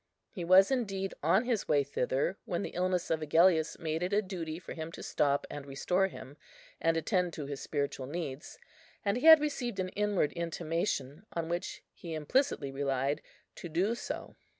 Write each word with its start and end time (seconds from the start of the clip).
He 0.31 0.43
was 0.43 0.71
indeed 0.71 1.13
on 1.21 1.45
his 1.45 1.67
way 1.67 1.83
thither, 1.83 2.35
when 2.45 2.63
the 2.63 2.71
illness 2.71 3.11
of 3.11 3.21
Agellius 3.21 3.77
made 3.77 4.01
it 4.01 4.11
a 4.13 4.23
duty 4.23 4.57
for 4.57 4.73
him 4.73 4.91
to 4.93 5.03
stop 5.03 5.45
and 5.47 5.63
restore 5.67 6.07
him, 6.07 6.37
and 6.81 6.97
attend 6.97 7.33
to 7.33 7.45
his 7.45 7.61
spiritual 7.61 8.07
needs; 8.07 8.57
and 9.05 9.15
he 9.17 9.27
had 9.27 9.39
received 9.39 9.79
an 9.79 9.89
inward 9.89 10.31
intimation, 10.31 11.27
on 11.33 11.49
which 11.49 11.83
he 11.93 12.15
implicitly 12.15 12.71
relied, 12.71 13.21
to 13.57 13.69
do 13.69 13.93
so. 13.93 14.35